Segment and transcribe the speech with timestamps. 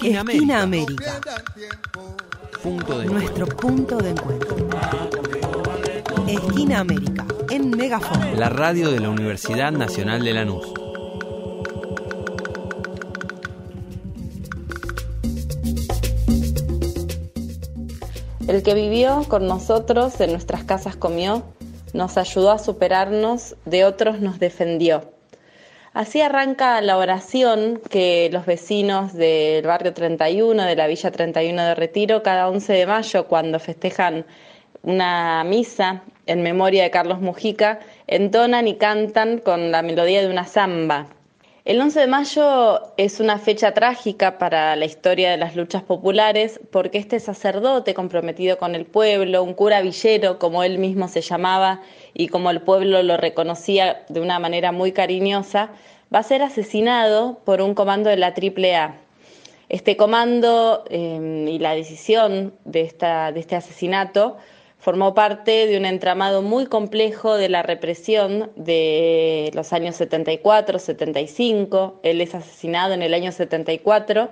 [0.00, 1.10] Esquina Esquina América.
[1.10, 1.44] América.
[2.62, 4.56] Punto de Nuestro punto de encuentro.
[6.26, 7.26] Esquina América.
[7.50, 8.40] En Megafon.
[8.40, 10.72] La radio de la Universidad Nacional de Lanús.
[18.48, 21.42] El que vivió con nosotros en nuestras casas comió,
[21.92, 25.19] nos ayudó a superarnos, de otros nos defendió.
[25.92, 31.74] Así arranca la oración que los vecinos del barrio 31, de la Villa 31 de
[31.74, 34.24] Retiro, cada 11 de mayo, cuando festejan
[34.84, 40.46] una misa en memoria de Carlos Mujica, entonan y cantan con la melodía de una
[40.46, 41.08] samba.
[41.66, 46.58] El 11 de mayo es una fecha trágica para la historia de las luchas populares
[46.72, 51.82] porque este sacerdote comprometido con el pueblo, un cura villero como él mismo se llamaba
[52.14, 55.68] y como el pueblo lo reconocía de una manera muy cariñosa,
[56.12, 58.94] va a ser asesinado por un comando de la AAA.
[59.68, 64.38] Este comando eh, y la decisión de, esta, de este asesinato
[64.80, 72.00] formó parte de un entramado muy complejo de la represión de los años 74, 75.
[72.02, 74.30] Él es asesinado en el año 74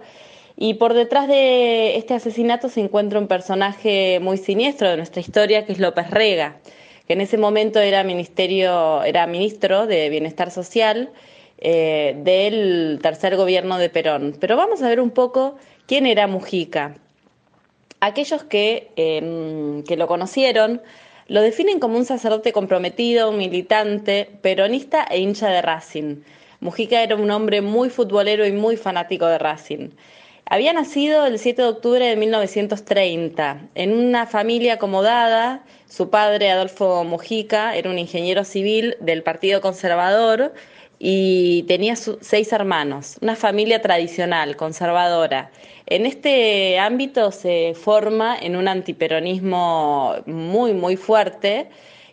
[0.57, 5.67] y por detrás de este asesinato se encuentra un personaje muy siniestro de nuestra historia
[5.67, 6.57] que es López Rega,
[7.07, 11.11] que en ese momento era ministerio, era ministro de Bienestar Social
[11.59, 14.35] eh, del tercer gobierno de Perón.
[14.41, 16.97] Pero vamos a ver un poco quién era Mujica.
[18.01, 20.83] Aquellos que, eh, que lo conocieron
[21.29, 26.23] lo definen como un sacerdote comprometido, militante, peronista e hincha de Racing.
[26.61, 29.91] Mujica era un hombre muy futbolero y muy fanático de Racing.
[30.47, 35.63] Había nacido el 7 de octubre de 1930 en una familia acomodada.
[35.87, 40.55] Su padre, Adolfo Mujica, era un ingeniero civil del Partido Conservador
[40.99, 45.51] y tenía seis hermanos, una familia tradicional, conservadora.
[45.87, 51.69] En este ámbito se forma en un antiperonismo muy, muy fuerte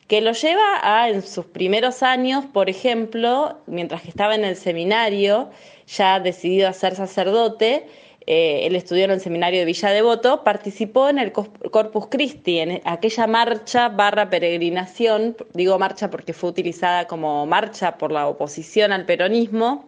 [0.07, 4.55] que lo lleva a, en sus primeros años, por ejemplo, mientras que estaba en el
[4.55, 5.49] seminario,
[5.87, 7.87] ya decidido a ser sacerdote,
[8.27, 12.81] eh, él estudió en el seminario de Villa Devoto, participó en el Corpus Christi, en
[12.85, 19.05] aquella marcha barra peregrinación, digo marcha porque fue utilizada como marcha por la oposición al
[19.05, 19.87] peronismo,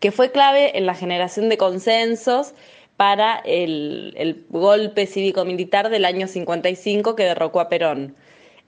[0.00, 2.54] que fue clave en la generación de consensos
[2.96, 8.16] para el, golpe cívico-militar del año 55 que derrocó a Perón.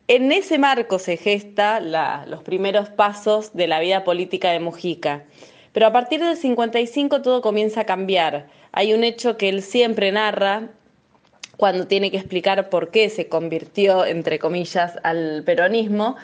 [0.06, 5.24] En ese marco se gesta los primeros pasos de la vida política de Mujica.
[5.72, 8.46] Pero a partir del 55 todo comienza a cambiar.
[8.72, 10.68] Hay un hecho que él siempre narra
[11.56, 16.16] cuando tiene que explicar por qué se convirtió, entre comillas, al peronismo.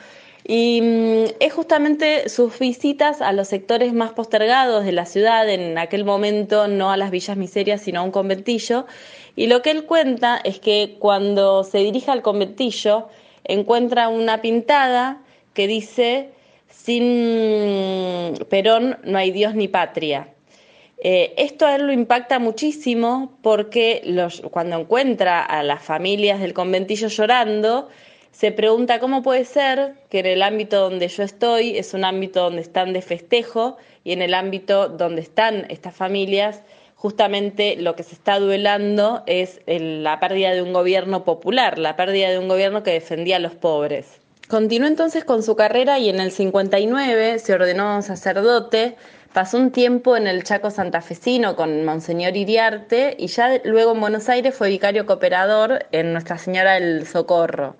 [0.48, 5.76] Y mm, es justamente sus visitas a los sectores más postergados de la ciudad, en
[5.76, 8.86] aquel momento no a las villas miserias, sino a un conventillo.
[9.34, 13.08] Y lo que él cuenta es que cuando se dirige al conventillo,
[13.44, 15.20] encuentra una pintada
[15.52, 16.30] que dice
[16.84, 20.28] sin Perón no hay Dios ni patria.
[20.98, 26.54] Eh, esto a él lo impacta muchísimo porque los, cuando encuentra a las familias del
[26.54, 27.88] conventillo llorando,
[28.30, 32.44] se pregunta cómo puede ser que en el ámbito donde yo estoy es un ámbito
[32.44, 36.62] donde están de festejo y en el ámbito donde están estas familias
[36.94, 42.30] justamente lo que se está duelando es la pérdida de un gobierno popular, la pérdida
[42.30, 44.20] de un gobierno que defendía a los pobres.
[44.48, 48.96] Continuó entonces con su carrera y en el 59 se ordenó sacerdote,
[49.32, 54.28] pasó un tiempo en el Chaco santafesino con Monseñor Iriarte y ya luego en Buenos
[54.28, 57.74] Aires fue vicario cooperador en Nuestra Señora del Socorro.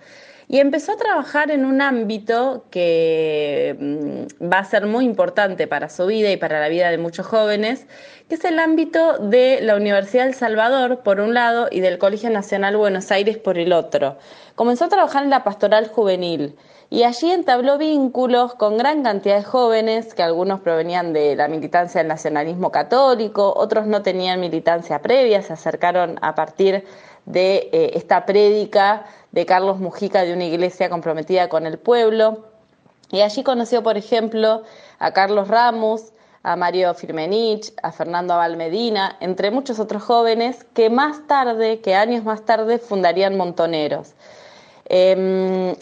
[0.49, 5.89] Y empezó a trabajar en un ámbito que mm, va a ser muy importante para
[5.89, 7.87] su vida y para la vida de muchos jóvenes,
[8.29, 12.31] que es el ámbito de la Universidad del Salvador, por un lado, y del Colegio
[12.31, 14.19] Nacional Buenos Aires, por el otro.
[14.55, 16.57] Comenzó a trabajar en la pastoral juvenil
[16.91, 22.01] y allí entabló vínculos con gran cantidad de jóvenes, que algunos provenían de la militancia
[22.01, 26.84] del nacionalismo católico, otros no tenían militancia previa, se acercaron a partir
[27.25, 29.04] de eh, esta prédica
[29.36, 32.47] de Carlos Mujica de una iglesia comprometida con el pueblo.
[33.10, 34.62] Y allí conoció, por ejemplo,
[34.98, 40.88] a Carlos Ramos, a Mario Firmenich, a Fernando Abal Medina, entre muchos otros jóvenes que
[40.88, 44.15] más tarde, que años más tarde, fundarían Montoneros.
[44.86, 45.77] Eh,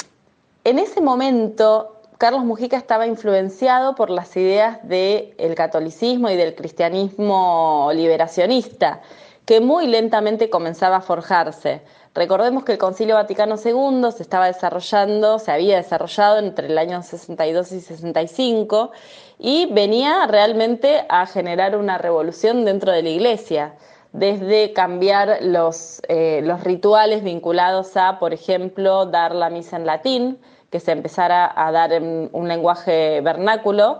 [0.64, 7.90] en ese momento, Carlos Mujica estaba influenciado por las ideas del catolicismo y del cristianismo
[7.94, 9.00] liberacionista,
[9.46, 11.82] que muy lentamente comenzaba a forjarse.
[12.14, 17.02] Recordemos que el Concilio Vaticano II se estaba desarrollando, se había desarrollado entre el año
[17.02, 18.92] 62 y 65
[19.38, 23.74] y venía realmente a generar una revolución dentro de la Iglesia.
[24.12, 30.38] desde cambiar los, eh, los rituales vinculados a, por ejemplo, dar la misa en latín,
[30.70, 33.98] que se empezara a dar en un lenguaje vernáculo,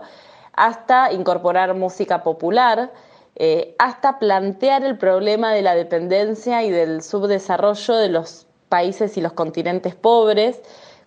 [0.53, 2.91] hasta incorporar música popular,
[3.35, 9.21] eh, hasta plantear el problema de la dependencia y del subdesarrollo de los países y
[9.21, 10.61] los continentes pobres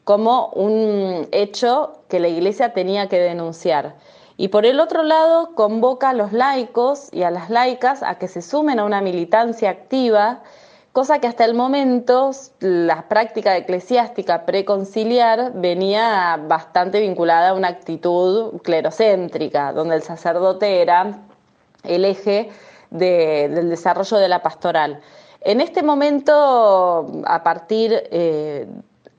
[0.05, 3.95] como un hecho que la Iglesia tenía que denunciar.
[4.39, 8.29] Y por el otro lado, convoca a los laicos y a las laicas a que
[8.29, 10.43] se sumen a una militancia activa,
[10.93, 12.31] cosa que hasta el momento
[12.61, 21.28] la práctica eclesiástica preconciliar venía bastante vinculada a una actitud clerocéntrica, donde el sacerdote era
[21.89, 22.51] el eje
[22.91, 25.01] del desarrollo de la pastoral.
[25.41, 28.67] En este momento, a partir eh,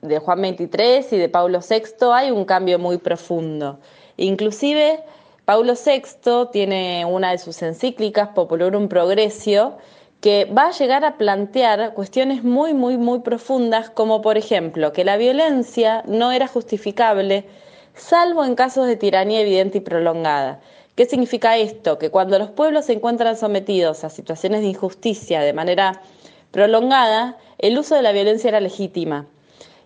[0.02, 3.78] de Juan XXIII y de Pablo VI, hay un cambio muy profundo.
[4.16, 5.02] Inclusive,
[5.44, 9.78] Paulo VI tiene una de sus encíclicas, Populorum Progressio,
[10.20, 15.04] que va a llegar a plantear cuestiones muy, muy, muy profundas, como por ejemplo que
[15.04, 17.46] la violencia no era justificable,
[17.94, 20.60] salvo en casos de tiranía evidente y prolongada.
[20.94, 21.98] ¿Qué significa esto?
[21.98, 26.02] Que cuando los pueblos se encuentran sometidos a situaciones de injusticia de manera
[26.50, 29.26] prolongada, el uso de la violencia era legítima.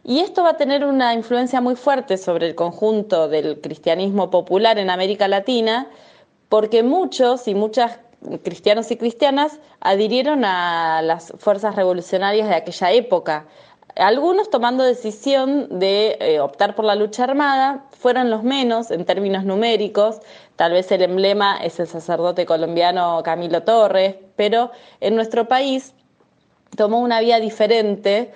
[0.02, 4.78] Y esto va a tener una influencia muy fuerte sobre el conjunto del cristianismo popular
[4.78, 5.88] en América Latina,
[6.48, 7.98] porque muchos y muchas
[8.42, 13.46] cristianos y cristianas adhirieron a las fuerzas revolucionarias de aquella época.
[13.96, 19.44] Algunos tomando decisión de eh, optar por la lucha armada, fueron los menos en términos
[19.44, 20.18] numéricos,
[20.56, 25.94] tal vez el emblema es el sacerdote colombiano Camilo Torres, pero en nuestro país
[26.76, 28.32] tomó una vía diferente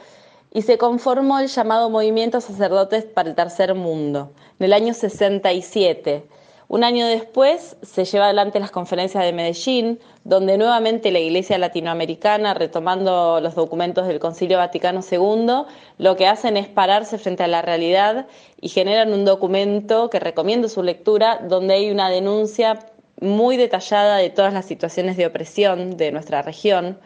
[0.52, 4.30] y se conformó el llamado Movimiento Sacerdotes para el Tercer Mundo,
[4.60, 6.24] en el año 67.
[6.68, 12.52] Un año después se lleva adelante las conferencias de Medellín, donde nuevamente la Iglesia Latinoamericana,
[12.52, 15.64] retomando los documentos del Concilio Vaticano II,
[15.96, 18.26] lo que hacen es pararse frente a la realidad
[18.60, 22.78] y generan un documento que recomiendo su lectura, donde hay una denuncia
[23.18, 26.98] muy detallada de todas las situaciones de opresión de nuestra región.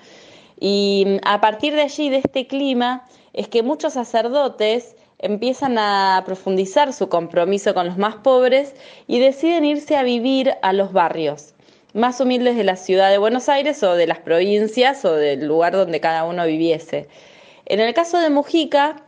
[0.58, 6.92] Y a partir de allí, de este clima, es que muchos sacerdotes empiezan a profundizar
[6.92, 8.74] su compromiso con los más pobres
[9.06, 11.54] y deciden irse a vivir a los barrios
[11.94, 15.74] más humildes de la ciudad de Buenos Aires o de las provincias o del lugar
[15.74, 17.08] donde cada uno viviese.
[17.66, 19.02] En el caso de Mujica,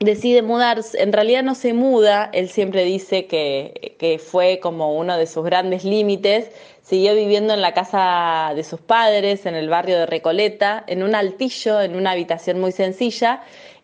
[0.00, 5.16] decide mudarse, en realidad no se muda, él siempre dice que, que, fue como uno
[5.16, 6.50] de sus grandes límites,
[6.82, 11.14] siguió viviendo en la casa de sus padres, en el barrio de Recoleta, en un
[11.14, 13.42] altillo, en una habitación muy sencilla,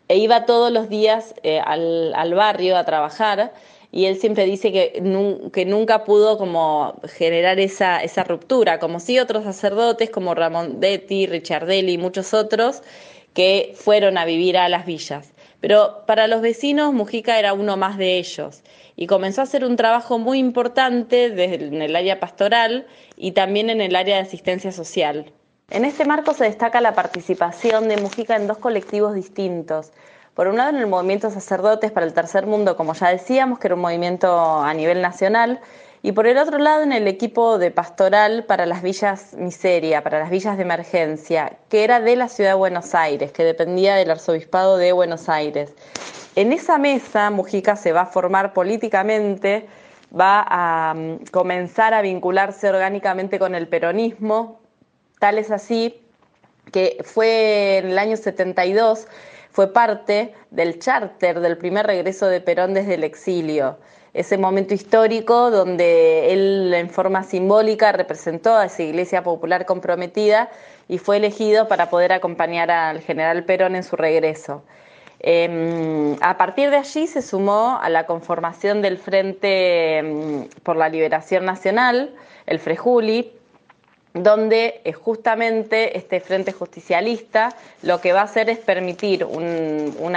[0.08, 3.52] e iba todos los días eh, al, al, barrio a trabajar
[3.90, 4.92] y él siempre dice que,
[5.52, 11.26] que nunca pudo como generar esa, esa ruptura, como sí otros sacerdotes como Ramón Detti,
[11.26, 12.82] Richardelli y muchos otros
[13.34, 15.32] que fueron a vivir a las villas.
[15.60, 18.62] Pero para los vecinos Mujica era uno más de ellos
[18.96, 22.86] y comenzó a hacer un trabajo muy importante desde, en el área pastoral
[23.16, 25.32] y también en el área de asistencia social.
[25.70, 29.92] En este marco se destaca la participación de Mujica en dos colectivos distintos.
[30.34, 33.68] Por un lado, en el movimiento Sacerdotes para el Tercer Mundo, como ya decíamos, que
[33.68, 35.60] era un movimiento a nivel nacional,
[36.02, 40.18] y por el otro lado, en el equipo de pastoral para las villas miseria, para
[40.18, 44.10] las villas de emergencia, que era de la ciudad de Buenos Aires, que dependía del
[44.10, 45.72] arzobispado de Buenos Aires.
[46.36, 49.66] En esa mesa, Mujica se va a formar políticamente,
[50.12, 54.63] va a mm, comenzar a vincularse orgánicamente con el peronismo,
[55.24, 55.98] Es así
[56.70, 59.06] que fue en el año 72,
[59.50, 63.78] fue parte del charter del primer regreso de Perón desde el exilio.
[64.12, 70.50] Ese momento histórico donde él en forma simbólica representó a esa iglesia popular comprometida
[70.88, 74.62] y fue elegido para poder acompañar al general Perón en su regreso.
[75.20, 80.90] Eh, a partir de allí se sumó a la conformación del Frente em, por la
[80.90, 82.14] Liberación Nacional,
[82.44, 83.32] el FREJULI,
[84.14, 90.14] donde eh, justamente este Frente Justicialista lo que va a hacer es permitir un,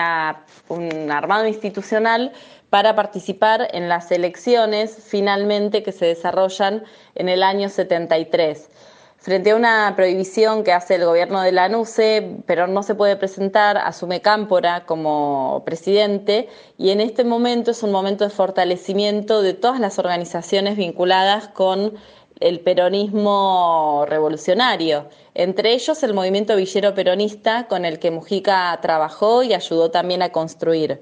[1.10, 2.32] armado institucional
[2.70, 6.84] para participar en las elecciones finalmente que se desarrollan
[7.16, 8.70] en el año 73.
[9.18, 13.78] Frente a una prohibición que hace el gobierno de Lanuse, pero no se puede presentar,
[13.78, 19.80] asume Cámpora como presidente y en este momento es un momento de fortalecimiento de todas
[19.80, 21.94] las organizaciones vinculadas con
[22.40, 29.54] el peronismo revolucionario, entre ellos el movimiento villero peronista con el que Mujica trabajó y
[29.54, 31.02] ayudó también a construir.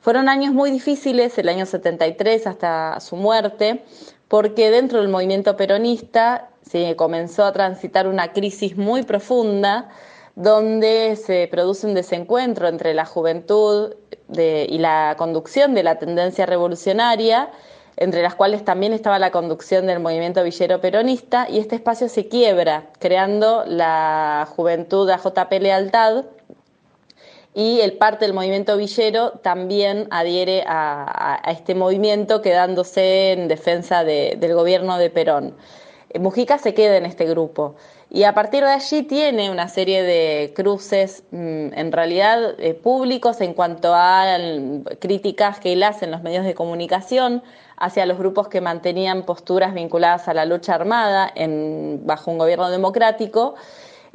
[0.00, 3.84] Fueron años muy difíciles, el año 73 hasta su muerte,
[4.28, 9.88] porque dentro del movimiento peronista se comenzó a transitar una crisis muy profunda
[10.36, 13.94] donde se produce un desencuentro entre la juventud
[14.30, 17.50] y la conducción de la tendencia revolucionaria,
[18.00, 22.28] entre las cuales también estaba la conducción del movimiento villero peronista, y este espacio se
[22.28, 26.24] quiebra, creando la juventud AJP Lealtad,
[27.54, 34.54] y el parte del movimiento villero también adhiere a, este movimiento, quedándose en defensa del
[34.54, 35.54] gobierno de Perón.
[36.10, 37.74] Eh, Mujica se queda en este grupo.
[38.10, 43.40] Y a partir de allí tiene una serie de cruces, mm, en realidad eh, públicos,
[43.40, 44.38] en cuanto a
[44.98, 47.42] críticas que él hace en los medios de comunicación
[47.76, 51.32] hacia los grupos que mantenían posturas vinculadas a la lucha armada
[52.04, 53.54] bajo un gobierno democrático.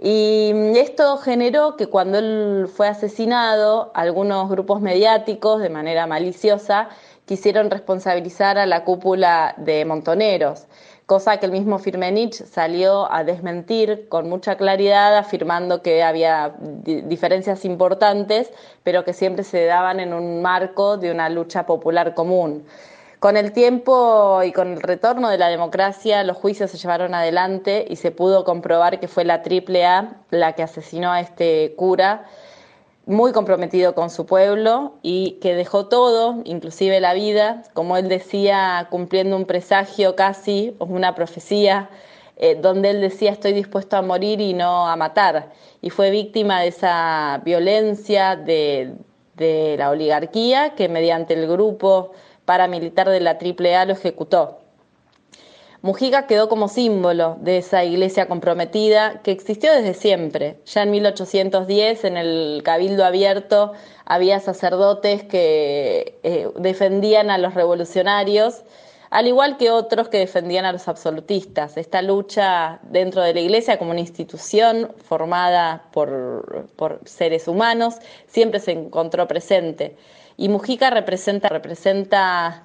[0.02, 6.90] Y mm, esto generó que cuando él fue asesinado, algunos grupos mediáticos, de manera maliciosa,
[7.26, 10.66] quisieron responsabilizar a la cúpula de Montoneros
[11.06, 17.66] cosa que el mismo Firmenich salió a desmentir con mucha claridad, afirmando que había diferencias
[17.66, 18.52] importantes,
[18.84, 22.66] pero que siempre se daban en un marco de una lucha popular común.
[23.20, 27.86] Con el tiempo y con el retorno de la democracia, los juicios se llevaron adelante
[27.88, 32.26] y se pudo comprobar que fue la AAA la que asesinó a este cura
[33.06, 38.88] muy comprometido con su pueblo y que dejó todo, inclusive la vida, como él decía,
[38.90, 41.90] cumpliendo un presagio casi, o una profecía,
[42.38, 45.52] eh, donde él decía estoy dispuesto a morir y no a matar.
[45.82, 48.96] Y fue víctima de esa violencia de,
[49.36, 52.12] de la oligarquía que mediante el grupo
[52.46, 54.63] paramilitar de la AAA lo ejecutó.
[55.84, 60.56] Mujica quedó como símbolo de esa iglesia comprometida que existió desde siempre.
[60.66, 63.74] Ya en 1810, en el Cabildo Abierto,
[64.06, 68.64] había sacerdotes que eh, defendían a los revolucionarios,
[69.10, 71.76] al igual que otros que defendían a los absolutistas.
[71.76, 77.96] Esta lucha dentro de la iglesia como una institución formada por, por seres humanos
[78.28, 79.98] siempre se encontró presente.
[80.38, 82.64] Y Mujica representa, representa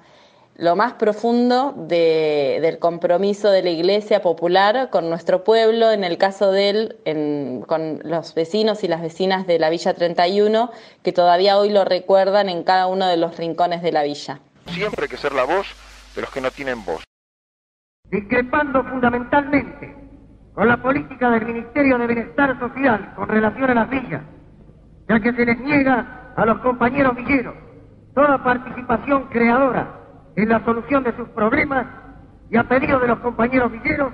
[0.59, 6.51] lo más profundo del compromiso de la Iglesia popular con nuestro pueblo, en el caso
[6.51, 10.69] de él, con los vecinos y las vecinas de la Villa 31,
[11.01, 14.41] que todavía hoy lo recuerdan en cada uno de los rincones de la villa.
[14.67, 15.73] Siempre hay que ser la voz
[16.13, 17.05] de los que no tienen voz.
[18.11, 19.95] Discrepando fundamentalmente
[20.53, 24.23] con la política del Ministerio de Bienestar Social con relación a las villas,
[25.07, 27.55] ya que se les niega a los compañeros villeros
[28.13, 29.98] toda participación creadora
[30.43, 31.85] en la solución de sus problemas
[32.49, 34.13] y a pedido de los compañeros villeros,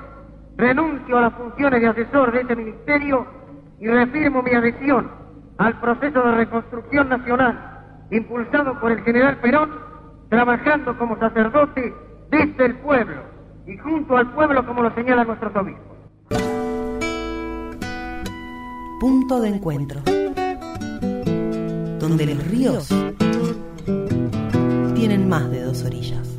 [0.58, 3.26] renuncio a las funciones de asesor de este ministerio
[3.80, 5.12] y reafirmo mi adhesión
[5.58, 7.76] al proceso de reconstrucción nacional
[8.12, 9.72] impulsado por el general Perón,
[10.30, 11.94] trabajando como sacerdote
[12.30, 13.22] desde el pueblo
[13.68, 15.96] y junto al pueblo como lo señalan nuestros obispos.
[19.00, 20.02] Punto de encuentro.
[22.00, 22.90] Donde los ríos
[25.08, 26.35] tienen más de dos orillas.